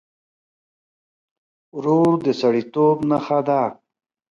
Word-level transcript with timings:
ورور 1.75 2.13
د 2.25 2.27
سړيتوب 2.41 2.97
نښه 3.09 3.39
ده. 3.47 3.61